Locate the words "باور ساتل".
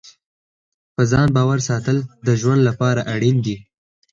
1.35-1.97